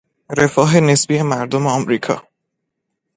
[0.31, 2.21] رفاه نسبی مردم امریکا